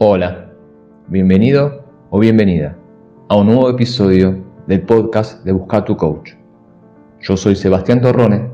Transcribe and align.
Hola, 0.00 0.52
bienvenido 1.08 1.82
o 2.10 2.20
bienvenida 2.20 2.78
a 3.28 3.34
un 3.34 3.46
nuevo 3.46 3.68
episodio 3.68 4.44
del 4.68 4.82
podcast 4.82 5.44
de 5.44 5.50
Buscar 5.50 5.84
tu 5.84 5.96
Coach. 5.96 6.34
Yo 7.20 7.36
soy 7.36 7.56
Sebastián 7.56 8.00
Torrone 8.00 8.48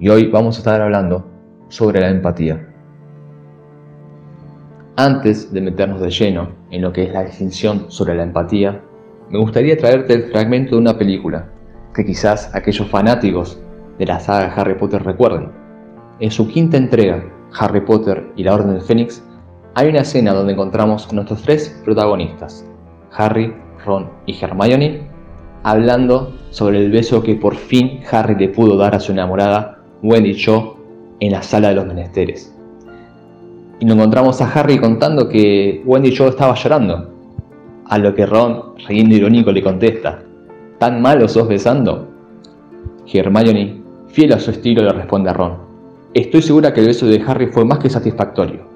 y 0.00 0.08
hoy 0.08 0.26
vamos 0.26 0.56
a 0.56 0.58
estar 0.58 0.80
hablando 0.80 1.24
sobre 1.68 2.00
la 2.00 2.08
empatía. 2.08 2.68
Antes 4.96 5.52
de 5.52 5.60
meternos 5.60 6.00
de 6.00 6.10
lleno 6.10 6.48
en 6.72 6.82
lo 6.82 6.92
que 6.92 7.04
es 7.04 7.12
la 7.12 7.22
definición 7.22 7.84
sobre 7.88 8.16
la 8.16 8.24
empatía, 8.24 8.82
me 9.30 9.38
gustaría 9.38 9.78
traerte 9.78 10.14
el 10.14 10.32
fragmento 10.32 10.74
de 10.74 10.80
una 10.80 10.98
película 10.98 11.48
que 11.94 12.04
quizás 12.04 12.52
aquellos 12.56 12.88
fanáticos 12.88 13.62
de 14.00 14.06
la 14.06 14.18
saga 14.18 14.52
Harry 14.52 14.74
Potter 14.74 15.04
recuerden. 15.04 15.48
En 16.18 16.32
su 16.32 16.48
quinta 16.48 16.76
entrega, 16.76 17.24
Harry 17.56 17.82
Potter 17.82 18.32
y 18.34 18.42
la 18.42 18.54
Orden 18.54 18.72
del 18.72 18.82
Fénix, 18.82 19.22
hay 19.74 19.88
una 19.88 20.00
escena 20.00 20.34
donde 20.34 20.52
encontramos 20.52 21.08
a 21.08 21.14
nuestros 21.14 21.42
tres 21.42 21.80
protagonistas, 21.84 22.64
Harry, 23.16 23.54
Ron 23.84 24.10
y 24.26 24.36
Hermione, 24.38 25.08
hablando 25.62 26.34
sobre 26.50 26.84
el 26.84 26.90
beso 26.90 27.22
que 27.22 27.36
por 27.36 27.54
fin 27.56 28.00
Harry 28.10 28.34
le 28.34 28.48
pudo 28.48 28.76
dar 28.76 28.94
a 28.94 29.00
su 29.00 29.12
enamorada 29.12 29.78
Wendy 30.02 30.34
Cho 30.34 30.76
en 31.20 31.32
la 31.32 31.42
sala 31.42 31.68
de 31.68 31.76
los 31.76 31.86
menesteres. 31.86 32.54
Y 33.80 33.86
nos 33.86 33.96
encontramos 33.96 34.40
a 34.42 34.52
Harry 34.52 34.78
contando 34.78 35.28
que 35.28 35.82
Wendy 35.86 36.12
Cho 36.12 36.28
estaba 36.28 36.54
llorando, 36.54 37.10
a 37.86 37.98
lo 37.98 38.14
que 38.14 38.26
Ron, 38.26 38.76
riendo 38.86 39.16
irónico, 39.16 39.52
le 39.52 39.62
contesta, 39.62 40.22
¿tan 40.78 41.00
malo 41.00 41.28
sos 41.28 41.48
besando? 41.48 42.08
Hermione, 43.10 43.82
fiel 44.08 44.34
a 44.34 44.38
su 44.38 44.50
estilo, 44.50 44.82
le 44.82 44.92
responde 44.92 45.30
a 45.30 45.32
Ron, 45.32 45.56
estoy 46.12 46.42
segura 46.42 46.74
que 46.74 46.80
el 46.80 46.88
beso 46.88 47.06
de 47.06 47.22
Harry 47.26 47.46
fue 47.46 47.64
más 47.64 47.78
que 47.78 47.88
satisfactorio 47.88 48.71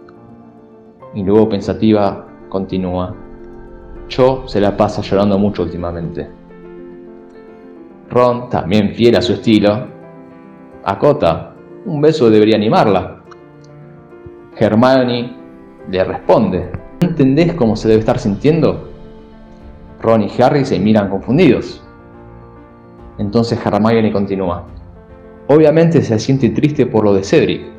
y 1.17 1.23
luego 1.25 1.49
pensativa 1.49 2.27
continúa. 2.51 3.17
Cho 4.07 4.47
se 4.47 4.61
la 4.61 4.77
pasa 4.77 5.01
llorando 5.01 5.39
mucho 5.39 5.63
últimamente. 5.63 6.29
Ron, 8.11 8.51
también 8.51 8.95
fiel 8.95 9.17
a 9.17 9.23
su 9.23 9.33
estilo, 9.33 9.87
acota, 10.85 11.55
un 11.87 12.01
beso 12.03 12.31
debería 12.31 12.57
animarla. 12.57 13.23
Hermione 14.57 15.35
le 15.91 16.05
responde, 16.05 16.71
¿no 17.01 17.09
entendés 17.09 17.55
cómo 17.55 17.77
se 17.77 17.89
debe 17.89 18.01
estar 18.01 18.19
sintiendo? 18.19 18.91
Ron 20.03 20.23
y 20.23 20.31
Harry 20.41 20.67
se 20.67 20.79
miran 20.79 21.09
confundidos. 21.09 21.83
Entonces 23.19 23.59
Hermione 23.65 24.13
continúa, 24.13 24.67
obviamente 25.49 26.03
se 26.03 26.19
siente 26.19 26.51
triste 26.51 26.85
por 26.85 27.05
lo 27.05 27.15
de 27.15 27.25
Cedric, 27.25 27.76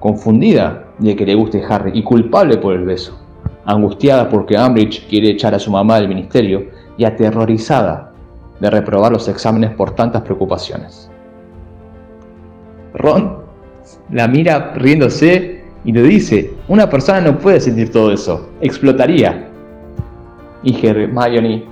confundida 0.00 0.86
de 0.98 1.14
que 1.14 1.26
le 1.26 1.34
guste 1.34 1.62
Harry 1.68 1.92
y 1.94 2.02
culpable 2.02 2.56
por 2.56 2.74
el 2.74 2.84
beso, 2.84 3.18
angustiada 3.66 4.28
porque 4.28 4.56
Ambridge 4.56 5.06
quiere 5.08 5.30
echar 5.30 5.54
a 5.54 5.58
su 5.58 5.70
mamá 5.70 6.00
del 6.00 6.08
ministerio 6.08 6.64
y 6.96 7.04
aterrorizada 7.04 8.12
de 8.58 8.70
reprobar 8.70 9.12
los 9.12 9.28
exámenes 9.28 9.70
por 9.72 9.94
tantas 9.94 10.22
preocupaciones. 10.22 11.10
Ron 12.94 13.38
la 14.10 14.26
mira 14.26 14.72
riéndose 14.74 15.62
y 15.84 15.92
le 15.92 16.02
dice, 16.02 16.54
una 16.68 16.88
persona 16.88 17.20
no 17.20 17.38
puede 17.38 17.60
sentir 17.60 17.90
todo 17.90 18.12
eso, 18.12 18.50
explotaría. 18.60 19.48
Y 20.62 20.86
Hermione 20.86 21.64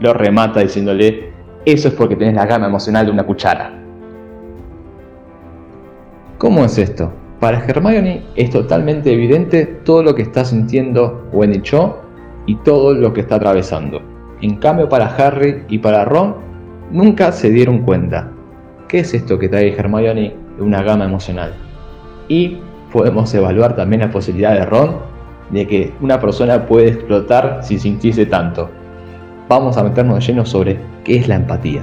lo 0.00 0.12
remata 0.12 0.60
diciéndole, 0.60 1.32
eso 1.64 1.88
es 1.88 1.94
porque 1.94 2.16
tenés 2.16 2.34
la 2.34 2.46
gama 2.46 2.66
emocional 2.66 3.06
de 3.06 3.12
una 3.12 3.24
cuchara. 3.24 3.72
¿Cómo 6.36 6.64
es 6.64 6.76
esto? 6.76 7.10
Para 7.44 7.62
Hermione 7.62 8.22
es 8.36 8.48
totalmente 8.48 9.12
evidente 9.12 9.66
todo 9.66 10.02
lo 10.02 10.14
que 10.14 10.22
está 10.22 10.46
sintiendo 10.46 11.28
Wendy 11.30 11.60
y 12.46 12.54
todo 12.64 12.94
lo 12.94 13.12
que 13.12 13.20
está 13.20 13.34
atravesando. 13.34 14.00
En 14.40 14.56
cambio 14.56 14.88
para 14.88 15.14
Harry 15.14 15.62
y 15.68 15.76
para 15.76 16.06
Ron 16.06 16.36
nunca 16.90 17.32
se 17.32 17.50
dieron 17.50 17.82
cuenta. 17.82 18.30
¿Qué 18.88 19.00
es 19.00 19.12
esto 19.12 19.38
que 19.38 19.50
trae 19.50 19.76
Hermione 19.76 20.34
de 20.56 20.62
una 20.62 20.82
gama 20.82 21.04
emocional? 21.04 21.52
Y 22.28 22.60
podemos 22.90 23.34
evaluar 23.34 23.76
también 23.76 24.00
la 24.00 24.10
posibilidad 24.10 24.54
de 24.54 24.64
Ron 24.64 24.96
de 25.50 25.66
que 25.66 25.92
una 26.00 26.18
persona 26.18 26.64
puede 26.64 26.88
explotar 26.88 27.58
si 27.62 27.78
sintiese 27.78 28.24
tanto. 28.24 28.70
Vamos 29.50 29.76
a 29.76 29.84
meternos 29.84 30.14
de 30.20 30.32
lleno 30.32 30.46
sobre 30.46 30.78
qué 31.04 31.18
es 31.18 31.28
la 31.28 31.34
empatía. 31.34 31.82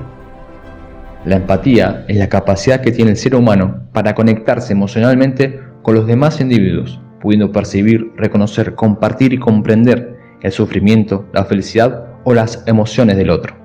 La 1.24 1.36
empatía 1.36 2.04
es 2.08 2.18
la 2.18 2.30
capacidad 2.30 2.82
que 2.82 2.92
tiene 2.92 3.12
el 3.12 3.18
ser 3.18 3.36
humano 3.36 3.88
para 3.94 4.16
conectarse 4.16 4.74
emocionalmente 4.74 5.60
con 5.84 5.94
los 5.94 6.08
demás 6.08 6.42
individuos, 6.42 7.00
pudiendo 7.22 7.52
percibir, 7.52 8.12
reconocer, 8.16 8.74
compartir 8.74 9.32
y 9.32 9.38
comprender 9.38 10.18
el 10.42 10.52
sufrimiento, 10.52 11.28
la 11.32 11.46
felicidad 11.46 12.08
o 12.24 12.34
las 12.34 12.64
emociones 12.66 13.18
del 13.18 13.30
otro. 13.30 13.56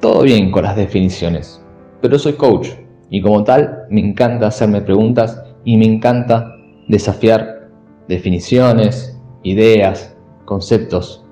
Todo 0.00 0.22
bien 0.22 0.50
con 0.50 0.64
las 0.64 0.74
definiciones, 0.74 1.64
pero 2.02 2.18
soy 2.18 2.32
coach 2.32 2.70
y 3.08 3.22
como 3.22 3.44
tal 3.44 3.84
me 3.90 4.00
encanta 4.00 4.48
hacerme 4.48 4.80
preguntas 4.80 5.40
y 5.64 5.76
me 5.76 5.84
encanta 5.84 6.52
desafiar 6.88 7.70
definiciones, 8.08 9.16
ideas, 9.44 10.16
conceptos. 10.46 11.24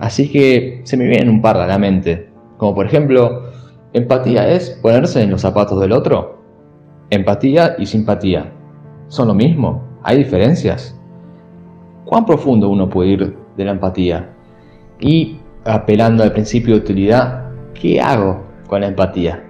Así 0.00 0.28
que 0.28 0.80
se 0.82 0.96
me 0.96 1.06
vienen 1.06 1.28
un 1.28 1.40
par 1.40 1.56
a 1.56 1.68
la 1.68 1.78
mente 1.78 2.34
como 2.56 2.74
por 2.74 2.86
ejemplo, 2.86 3.43
empatía 3.94 4.48
es 4.48 4.70
ponerse 4.82 5.22
en 5.22 5.30
los 5.30 5.40
zapatos 5.40 5.80
del 5.80 5.92
otro. 5.92 6.42
Empatía 7.08 7.76
y 7.78 7.86
simpatía. 7.86 8.52
¿Son 9.08 9.28
lo 9.28 9.34
mismo? 9.34 9.82
¿Hay 10.02 10.18
diferencias? 10.18 10.98
¿Cuán 12.04 12.26
profundo 12.26 12.68
uno 12.68 12.90
puede 12.90 13.10
ir 13.10 13.38
de 13.56 13.64
la 13.64 13.70
empatía? 13.70 14.34
Y 15.00 15.38
apelando 15.64 16.22
al 16.22 16.32
principio 16.32 16.74
de 16.74 16.80
utilidad, 16.80 17.50
¿qué 17.72 18.00
hago 18.00 18.42
con 18.66 18.82
la 18.82 18.88
empatía? 18.88 19.42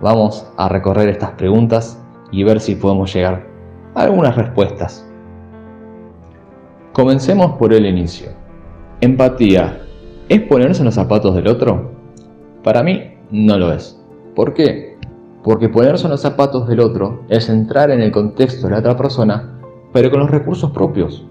Vamos 0.00 0.46
a 0.56 0.68
recorrer 0.68 1.08
estas 1.08 1.32
preguntas 1.32 2.00
y 2.30 2.44
ver 2.44 2.60
si 2.60 2.76
podemos 2.76 3.12
llegar 3.12 3.46
a 3.94 4.02
algunas 4.02 4.36
respuestas. 4.36 5.04
Comencemos 6.92 7.56
por 7.56 7.72
el 7.72 7.86
inicio. 7.86 8.28
Empatía 9.00 9.80
¿Es 10.28 10.42
ponerse 10.42 10.80
en 10.80 10.86
los 10.86 10.94
zapatos 10.94 11.36
del 11.36 11.46
otro? 11.46 11.95
Para 12.66 12.82
mí 12.82 13.00
no 13.30 13.58
lo 13.58 13.72
es. 13.72 13.96
¿Por 14.34 14.52
qué? 14.52 14.96
Porque 15.44 15.68
ponerse 15.68 16.06
en 16.06 16.10
los 16.10 16.22
zapatos 16.22 16.66
del 16.66 16.80
otro 16.80 17.22
es 17.28 17.48
entrar 17.48 17.92
en 17.92 18.00
el 18.00 18.10
contexto 18.10 18.66
de 18.66 18.72
la 18.72 18.80
otra 18.80 18.96
persona, 18.96 19.56
pero 19.92 20.10
con 20.10 20.18
los 20.18 20.32
recursos 20.32 20.72
propios, 20.72 21.24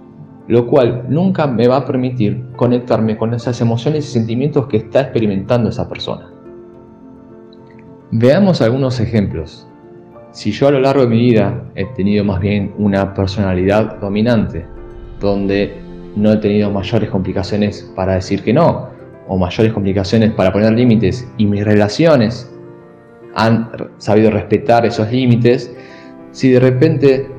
lo 0.48 0.66
cual 0.66 1.08
nunca 1.10 1.46
me 1.46 1.68
va 1.68 1.76
a 1.76 1.86
permitir 1.86 2.42
conectarme 2.56 3.18
con 3.18 3.34
esas 3.34 3.60
emociones 3.60 4.06
y 4.06 4.14
sentimientos 4.14 4.68
que 4.68 4.78
está 4.78 5.02
experimentando 5.02 5.68
esa 5.68 5.90
persona. 5.90 6.32
Veamos 8.12 8.62
algunos 8.62 9.02
ejemplos. 9.02 9.68
Si 10.32 10.54
yo 10.54 10.70
a 10.70 10.72
lo 10.72 10.80
largo 10.80 11.02
de 11.02 11.10
mi 11.10 11.20
vida 11.20 11.66
he 11.76 11.84
tenido 11.84 12.24
más 12.24 12.40
bien 12.40 12.74
una 12.78 13.14
personalidad 13.14 14.00
dominante, 14.00 14.66
donde 15.20 15.82
no 16.16 16.32
he 16.32 16.38
tenido 16.38 16.72
mayores 16.72 17.10
complicaciones 17.10 17.92
para 17.94 18.14
decir 18.14 18.42
que 18.42 18.54
no, 18.54 18.95
o 19.28 19.38
mayores 19.38 19.74
complicaciones 19.74 20.32
para 20.32 20.52
poner 20.52 20.74
límites, 20.74 21.28
y 21.38 21.46
mis 21.46 21.64
relaciones 21.64 22.52
han 23.36 23.70
sabido 23.98 24.32
respetar 24.32 24.86
esos 24.86 25.12
límites, 25.12 25.76
si 26.32 26.52
de 26.52 26.60
repente 26.60 27.30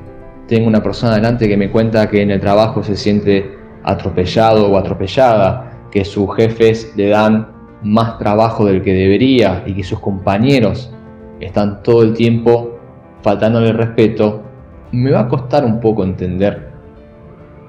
tengo 0.47 0.67
una 0.67 0.81
persona 0.81 1.15
delante 1.15 1.47
que 1.47 1.57
me 1.57 1.71
cuenta 1.71 2.09
que 2.09 2.21
en 2.21 2.31
el 2.31 2.39
trabajo 2.39 2.83
se 2.83 2.95
siente 2.95 3.57
atropellado 3.83 4.69
o 4.69 4.77
atropellada, 4.77 5.71
que 5.91 6.03
sus 6.05 6.35
jefes 6.35 6.93
le 6.95 7.09
dan 7.09 7.47
más 7.83 8.17
trabajo 8.17 8.65
del 8.65 8.81
que 8.81 8.93
debería 8.93 9.63
y 9.65 9.73
que 9.73 9.83
sus 9.83 9.99
compañeros 9.99 10.91
están 11.39 11.83
todo 11.83 12.03
el 12.03 12.13
tiempo 12.13 12.77
faltándole 13.21 13.71
respeto, 13.71 14.43
me 14.91 15.11
va 15.11 15.21
a 15.21 15.27
costar 15.27 15.65
un 15.65 15.79
poco 15.79 16.03
entender 16.03 16.69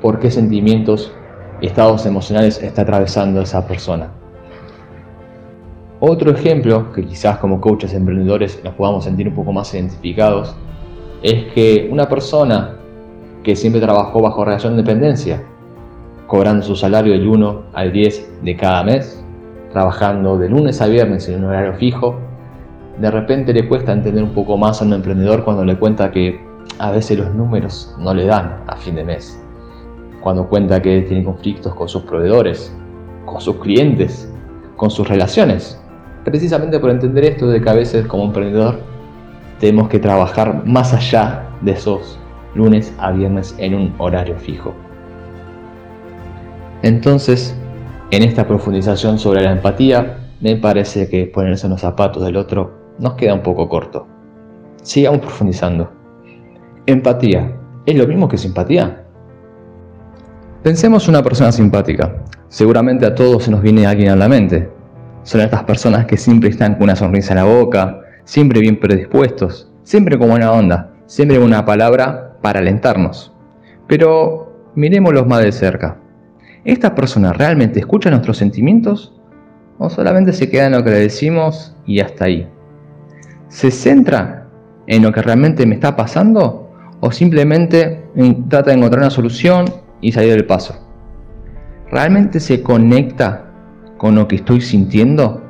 por 0.01 0.19
qué 0.21 0.31
sentimientos 0.31 1.13
estados 1.61 2.07
emocionales 2.07 2.63
está 2.63 2.83
atravesando 2.83 3.41
esa 3.41 3.67
persona. 3.67 4.11
Otro 6.01 6.31
ejemplo, 6.31 6.93
que 6.93 7.05
quizás 7.05 7.39
como 7.39 7.61
coaches 7.61 7.93
emprendedores 7.93 8.61
nos 8.63 8.75
podamos 8.75 9.05
sentir 9.05 9.27
un 9.29 9.35
poco 9.35 9.53
más 9.53 9.75
identificados, 9.75 10.55
es 11.23 11.53
que 11.53 11.89
una 11.91 12.09
persona 12.09 12.77
que 13.43 13.57
siempre 13.57 13.81
trabajó 13.81 14.23
bajo 14.23 14.45
relación 14.45 14.77
de 14.77 14.83
dependencia, 14.83 15.43
cobrando 16.29 16.65
su 16.65 16.77
salario 16.77 17.13
del 17.13 17.27
1 17.27 17.63
al 17.73 17.93
10 17.93 18.43
de 18.43 18.57
cada 18.57 18.85
mes, 18.85 19.25
trabajando 19.73 20.39
de 20.39 20.49
lunes 20.49 20.81
a 20.81 20.87
viernes 20.87 21.29
en 21.29 21.45
un 21.45 21.51
horario 21.51 21.75
fijo, 21.75 22.17
de 23.01 23.11
repente 23.11 23.53
le 23.53 23.69
cuesta 23.69 23.93
entender 23.93 24.23
un 24.23 24.35
poco 24.35 24.57
más 24.57 24.81
a 24.81 24.85
un 24.85 24.93
emprendedor 24.93 25.45
cuando 25.45 25.65
le 25.65 25.77
cuenta 25.77 26.11
que 26.11 26.41
a 26.79 26.93
veces 26.93 27.19
los 27.19 27.35
números 27.35 27.95
no 27.99 28.15
le 28.15 28.27
dan 28.27 28.63
a 28.67 28.77
fin 28.77 28.95
de 28.95 29.05
mes 29.05 29.41
cuando 30.21 30.49
cuenta 30.49 30.81
que 30.83 31.03
tiene 31.03 31.25
conflictos 31.25 31.75
con 31.75 31.89
sus 31.89 32.03
proveedores, 32.03 32.75
con 33.25 33.41
sus 33.41 33.57
clientes, 33.57 34.33
con 34.77 34.91
sus 34.91 35.09
relaciones. 35.09 35.81
Precisamente 36.25 36.79
por 36.79 36.91
entender 36.91 37.25
esto 37.25 37.49
de 37.49 37.61
que 37.61 37.71
a 37.71 37.75
veces 37.75 38.07
como 38.07 38.25
emprendedor 38.25 38.81
tenemos 39.61 39.89
que 39.89 39.99
trabajar 39.99 40.65
más 40.67 40.93
allá 40.95 41.49
de 41.63 41.73
esos 41.73 42.19
lunes 42.55 42.95
a 42.99 43.13
viernes 43.13 43.55
en 43.59 43.75
un 43.75 43.95
horario 43.99 44.37
fijo. 44.39 44.75
Entonces, 46.83 47.57
en 48.11 48.23
esta 48.23 48.47
profundización 48.47 49.19
sobre 49.19 49.43
la 49.43 49.53
empatía, 49.53 50.19
me 50.41 50.57
parece 50.57 51.09
que 51.09 51.27
ponerse 51.27 51.67
en 51.67 51.73
los 51.73 51.81
zapatos 51.81 52.25
del 52.25 52.37
otro 52.37 52.95
nos 52.99 53.15
queda 53.15 53.35
un 53.35 53.43
poco 53.43 53.69
corto. 53.69 54.07
Sigamos 54.83 55.21
profundizando. 55.21 55.91
Empatía, 56.87 57.57
¿es 57.85 57.97
lo 57.97 58.07
mismo 58.07 58.29
que 58.29 58.39
simpatía? 58.39 59.08
Pensemos 60.63 61.07
una 61.07 61.23
persona 61.23 61.53
simpática. 61.53 62.17
Seguramente 62.49 63.07
a 63.07 63.15
todos 63.15 63.45
se 63.45 63.51
nos 63.53 63.63
viene 63.63 63.87
alguien 63.87 64.11
a 64.11 64.17
la 64.17 64.29
mente. 64.29 64.69
Son 65.23 65.41
estas 65.41 65.63
personas 65.63 66.07
que 66.07 66.17
siempre 66.17 66.51
están 66.51 66.75
con 66.75 66.85
una 66.85 66.97
sonrisa 66.97 67.33
en 67.33 67.37
la 67.37 67.45
boca, 67.45 68.01
siempre 68.25 68.61
bien 68.61 68.81
predispuestos, 68.81 69.71
siempre 69.85 70.19
con 70.19 70.31
buena 70.31 70.51
onda, 70.51 70.91
siempre 71.07 71.39
una 71.39 71.65
palabra 71.65 72.37
para 72.43 72.59
alentarnos. 72.59 73.33
Pero 73.87 74.53
miremoslos 74.75 75.29
más 75.29 75.45
de 75.45 75.53
cerca. 75.53 75.99
¿Esta 76.65 76.93
persona 76.93 77.33
realmente 77.33 77.79
escucha 77.79 78.11
nuestros 78.11 78.37
sentimientos? 78.37 79.15
¿O 79.79 79.89
solamente 79.89 80.33
se 80.33 80.51
queda 80.51 80.67
en 80.67 80.73
lo 80.73 80.83
que 80.83 80.91
le 80.91 80.99
decimos 80.99 81.77
y 81.87 82.01
hasta 82.01 82.25
ahí? 82.25 82.49
¿Se 83.47 83.71
centra 83.71 84.49
en 84.89 85.03
lo 85.03 85.13
que 85.13 85.23
realmente 85.23 85.67
me 85.67 85.77
está 85.77 85.95
pasando? 85.95 86.69
¿O 86.99 87.13
simplemente 87.13 88.03
trata 88.49 88.73
de 88.73 88.77
encontrar 88.77 89.03
una 89.03 89.11
solución 89.11 89.67
y 90.01 90.13
salir 90.13 90.33
del 90.33 90.47
paso? 90.47 90.75
¿Realmente 91.91 92.41
se 92.41 92.63
conecta 92.63 93.51
con 93.97 94.15
lo 94.15 94.29
que 94.29 94.37
estoy 94.37 94.61
sintiendo? 94.61 95.43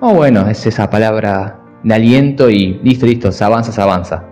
O 0.00 0.14
bueno, 0.14 0.48
es 0.48 0.66
esa 0.66 0.90
palabra 0.90 1.60
de 1.82 1.94
aliento 1.94 2.50
y 2.50 2.80
listo, 2.82 3.06
listo, 3.06 3.32
se 3.32 3.44
avanza, 3.44 3.72
se 3.72 3.80
avanza. 3.80 4.24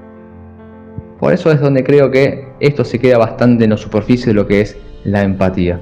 Por 1.18 1.32
eso 1.32 1.50
es 1.52 1.60
donde 1.60 1.84
creo 1.84 2.10
que 2.10 2.48
esto 2.60 2.84
se 2.84 2.98
queda 2.98 3.18
bastante 3.18 3.64
en 3.64 3.70
la 3.70 3.76
superficie 3.76 4.26
de 4.26 4.34
lo 4.34 4.46
que 4.46 4.60
es 4.60 4.76
la 5.04 5.22
empatía. 5.22 5.80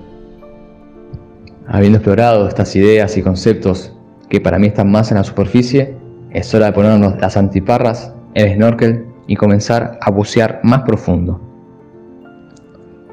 Habiendo 1.67 1.99
explorado 1.99 2.47
estas 2.47 2.75
ideas 2.77 3.17
y 3.17 3.23
conceptos 3.23 3.97
que 4.29 4.41
para 4.41 4.59
mí 4.59 4.69
están 4.69 4.91
más 4.91 5.11
en 5.11 5.17
la 5.17 5.25
superficie, 5.25 5.97
es 6.31 6.55
hora 6.55 6.67
de 6.67 6.73
ponernos 6.73 7.21
las 7.21 7.37
antiparras, 7.37 8.15
el 8.35 8.55
snorkel 8.55 9.07
y 9.27 9.37
comenzar 9.37 9.99
a 10.01 10.11
bucear 10.11 10.61
más 10.63 10.83
profundo. 10.83 11.50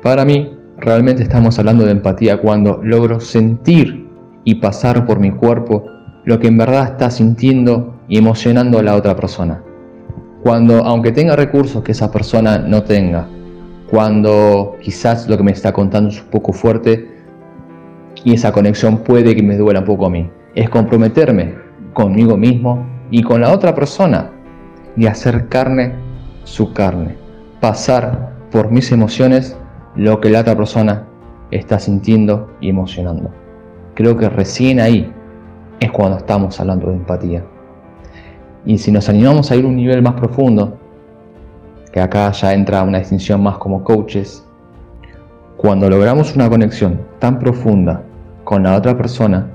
Para 0.01 0.25
mí, 0.25 0.55
realmente 0.77 1.23
estamos 1.23 1.57
hablando 1.57 1.85
de 1.85 1.91
empatía 1.91 2.38
cuando 2.38 2.79
logro 2.83 3.19
sentir 3.19 4.07
y 4.44 4.55
pasar 4.55 5.05
por 5.05 5.19
mi 5.19 5.31
cuerpo 5.31 5.85
lo 6.23 6.39
que 6.39 6.47
en 6.47 6.57
verdad 6.57 6.91
está 6.91 7.09
sintiendo 7.09 7.95
y 8.07 8.17
emocionando 8.17 8.79
a 8.79 8.83
la 8.83 8.95
otra 8.95 9.15
persona. 9.15 9.63
Cuando, 10.44 10.85
aunque 10.85 11.11
tenga 11.11 11.35
recursos 11.35 11.83
que 11.83 11.94
esa 11.94 12.11
persona 12.11 12.59
no 12.59 12.83
tenga, 12.83 13.27
cuando 13.89 14.75
quizás 14.81 15.27
lo 15.27 15.38
que 15.38 15.44
me 15.44 15.51
está 15.51 15.73
contando 15.73 16.09
es 16.09 16.21
un 16.21 16.27
poco 16.27 16.53
fuerte, 16.53 17.17
y 18.23 18.33
esa 18.33 18.51
conexión 18.51 18.99
puede 18.99 19.35
que 19.35 19.44
me 19.44 19.57
duela 19.57 19.79
un 19.79 19.85
poco 19.85 20.05
a 20.05 20.09
mí. 20.09 20.29
Es 20.53 20.69
comprometerme 20.69 21.55
conmigo 21.94 22.38
mismo 22.38 22.85
y 23.09 23.23
con 23.23 23.41
la 23.41 23.51
otra 23.51 23.73
persona 23.73 24.31
y 24.95 25.07
hacer 25.07 25.47
carne 25.47 25.94
su 26.44 26.73
carne. 26.73 27.15
Pasar 27.61 28.33
por 28.51 28.71
mis 28.71 28.91
emociones 28.91 29.57
lo 29.97 30.21
que 30.21 30.29
la 30.29 30.41
otra 30.41 30.55
persona 30.55 31.07
está 31.49 31.79
sintiendo 31.79 32.51
y 32.61 32.69
emocionando. 32.69 33.31
Creo 33.95 34.15
que 34.15 34.29
recién 34.29 34.79
ahí 34.79 35.11
es 35.79 35.91
cuando 35.91 36.17
estamos 36.17 36.59
hablando 36.59 36.88
de 36.88 36.94
empatía. 36.94 37.44
Y 38.63 38.77
si 38.77 38.91
nos 38.91 39.09
animamos 39.09 39.49
a 39.49 39.55
ir 39.55 39.65
a 39.65 39.67
un 39.67 39.75
nivel 39.75 40.03
más 40.03 40.13
profundo, 40.13 40.77
que 41.91 41.99
acá 41.99 42.31
ya 42.31 42.53
entra 42.53 42.83
una 42.83 42.99
distinción 42.99 43.41
más 43.41 43.57
como 43.57 43.83
coaches, 43.83 44.45
cuando 45.55 45.89
logramos 45.89 46.35
una 46.35 46.47
conexión 46.47 47.01
tan 47.17 47.39
profunda 47.39 48.03
con 48.44 48.63
la 48.63 48.75
otra 48.75 48.95
persona, 48.95 49.47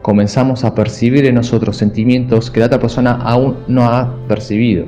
comenzamos 0.00 0.64
a 0.64 0.74
percibir 0.74 1.26
en 1.26 1.34
nosotros 1.34 1.76
sentimientos 1.76 2.50
que 2.50 2.60
la 2.60 2.66
otra 2.66 2.80
persona 2.80 3.12
aún 3.22 3.58
no 3.68 3.84
ha 3.84 4.14
percibido. 4.26 4.86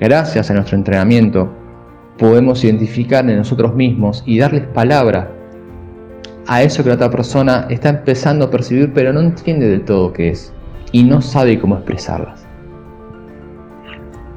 Gracias 0.00 0.50
a 0.50 0.54
nuestro 0.54 0.76
entrenamiento, 0.76 1.52
podemos 2.18 2.62
identificar 2.64 3.28
en 3.28 3.38
nosotros 3.38 3.74
mismos 3.74 4.22
y 4.26 4.38
darles 4.38 4.66
palabra 4.68 5.30
a 6.46 6.62
eso 6.62 6.82
que 6.82 6.90
la 6.90 6.96
otra 6.96 7.10
persona 7.10 7.66
está 7.70 7.88
empezando 7.88 8.46
a 8.46 8.50
percibir 8.50 8.92
pero 8.92 9.12
no 9.12 9.20
entiende 9.20 9.68
del 9.68 9.84
todo 9.84 10.12
qué 10.12 10.30
es 10.30 10.52
y 10.92 11.04
no 11.04 11.22
sabe 11.22 11.58
cómo 11.58 11.76
expresarlas. 11.76 12.46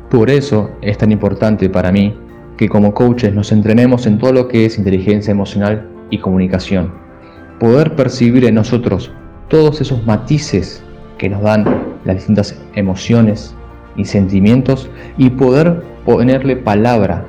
Por 0.10 0.30
eso 0.30 0.72
es 0.82 0.98
tan 0.98 1.12
importante 1.12 1.70
para 1.70 1.92
mí 1.92 2.18
que 2.58 2.70
como 2.70 2.94
coaches 2.94 3.34
nos 3.34 3.52
entrenemos 3.52 4.06
en 4.08 4.18
todo 4.18 4.32
lo 4.32 4.48
que 4.48 4.66
es 4.66 4.78
inteligencia 4.78 5.32
emocional 5.32 5.90
y 6.10 6.20
comunicación 6.20 7.06
poder 7.60 7.96
percibir 7.96 8.46
en 8.46 8.56
nosotros 8.56 9.12
todos 9.48 9.82
esos 9.82 10.06
matices 10.06 10.84
que 11.18 11.30
nos 11.30 11.42
dan 11.42 11.66
las 12.04 12.18
distintas 12.18 12.60
emociones 12.76 13.56
y 13.96 14.06
sentimientos 14.06 14.90
y 15.18 15.30
poder 15.32 15.82
ponerle 16.06 16.56
palabra 16.58 17.26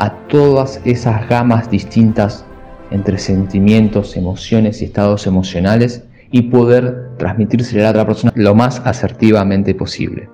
a 0.00 0.10
todas 0.28 0.80
esas 0.86 1.28
gamas 1.28 1.70
distintas 1.70 2.46
entre 2.90 3.18
sentimientos, 3.18 4.16
emociones 4.16 4.80
y 4.80 4.86
estados 4.86 5.26
emocionales 5.26 6.04
y 6.30 6.42
poder 6.42 7.10
transmitírselo 7.18 7.82
a 7.82 7.84
la 7.84 7.90
otra 7.90 8.06
persona 8.06 8.32
lo 8.34 8.54
más 8.54 8.80
asertivamente 8.86 9.74
posible. 9.74 10.30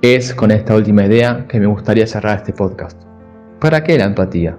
Es 0.00 0.34
con 0.34 0.50
esta 0.50 0.74
última 0.74 1.04
idea 1.04 1.46
que 1.46 1.60
me 1.60 1.66
gustaría 1.66 2.06
cerrar 2.06 2.38
este 2.38 2.54
podcast. 2.54 2.98
¿Para 3.60 3.84
qué 3.84 3.98
la 3.98 4.04
empatía? 4.04 4.58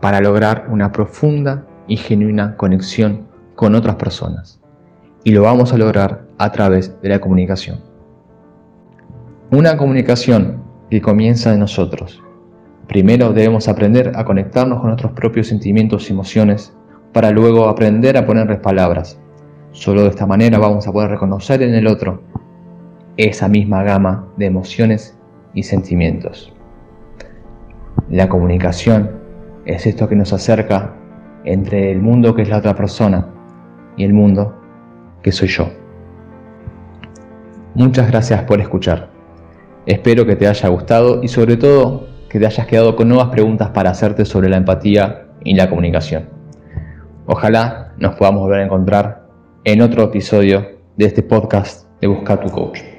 Para 0.00 0.20
lograr 0.20 0.66
una 0.70 0.90
profunda 0.90 1.64
y 1.86 1.96
genuina 1.96 2.56
conexión 2.56 3.28
con 3.54 3.76
otras 3.76 3.94
personas. 3.94 4.60
Y 5.22 5.30
lo 5.30 5.42
vamos 5.42 5.72
a 5.72 5.78
lograr 5.78 6.26
a 6.38 6.50
través 6.50 7.00
de 7.00 7.10
la 7.10 7.20
comunicación. 7.20 7.78
Una 9.52 9.76
comunicación 9.76 10.64
que 10.90 11.00
comienza 11.00 11.52
de 11.52 11.58
nosotros. 11.58 12.20
Primero 12.90 13.32
debemos 13.32 13.68
aprender 13.68 14.14
a 14.16 14.24
conectarnos 14.24 14.80
con 14.80 14.88
nuestros 14.88 15.12
propios 15.12 15.46
sentimientos 15.46 16.10
y 16.10 16.12
emociones 16.12 16.76
para 17.12 17.30
luego 17.30 17.68
aprender 17.68 18.16
a 18.16 18.26
ponerles 18.26 18.58
palabras. 18.58 19.16
Solo 19.70 20.02
de 20.02 20.08
esta 20.08 20.26
manera 20.26 20.58
vamos 20.58 20.88
a 20.88 20.92
poder 20.92 21.10
reconocer 21.10 21.62
en 21.62 21.72
el 21.76 21.86
otro 21.86 22.24
esa 23.16 23.46
misma 23.46 23.84
gama 23.84 24.26
de 24.36 24.46
emociones 24.46 25.16
y 25.54 25.62
sentimientos. 25.62 26.52
La 28.10 28.28
comunicación 28.28 29.08
es 29.66 29.86
esto 29.86 30.08
que 30.08 30.16
nos 30.16 30.32
acerca 30.32 30.92
entre 31.44 31.92
el 31.92 32.02
mundo 32.02 32.34
que 32.34 32.42
es 32.42 32.48
la 32.48 32.58
otra 32.58 32.74
persona 32.74 33.28
y 33.96 34.02
el 34.02 34.14
mundo 34.14 34.60
que 35.22 35.30
soy 35.30 35.46
yo. 35.46 35.68
Muchas 37.76 38.10
gracias 38.10 38.42
por 38.42 38.60
escuchar. 38.60 39.10
Espero 39.86 40.26
que 40.26 40.34
te 40.34 40.48
haya 40.48 40.68
gustado 40.68 41.22
y 41.22 41.28
sobre 41.28 41.56
todo 41.56 42.09
que 42.30 42.38
te 42.38 42.46
hayas 42.46 42.66
quedado 42.66 42.94
con 42.94 43.08
nuevas 43.08 43.28
preguntas 43.28 43.70
para 43.70 43.90
hacerte 43.90 44.24
sobre 44.24 44.48
la 44.48 44.56
empatía 44.56 45.26
y 45.42 45.54
la 45.54 45.68
comunicación. 45.68 46.28
Ojalá 47.26 47.92
nos 47.98 48.14
podamos 48.14 48.42
volver 48.42 48.60
a 48.60 48.64
encontrar 48.64 49.26
en 49.64 49.82
otro 49.82 50.04
episodio 50.04 50.78
de 50.96 51.06
este 51.06 51.22
podcast 51.22 51.88
de 52.00 52.06
Buscar 52.06 52.40
tu 52.40 52.48
Coach. 52.48 52.89